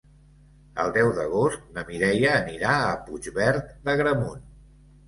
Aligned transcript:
El 0.83 0.93
deu 0.95 1.09
d'agost 1.17 1.69
na 1.77 1.83
Mireia 1.91 2.33
anirà 2.41 2.73
a 2.89 2.99
Puigverd 3.07 3.73
d'Agramunt. 3.87 4.47